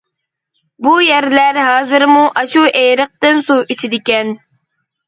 بۇ 0.85 0.93
يەرلەر 1.07 1.61
ھازىرمۇ 1.67 2.25
ئاشۇ 2.43 2.67
ئېرىقتىن 2.81 3.47
سۇ 3.53 3.63
ئىچىدىكەن. 3.69 4.39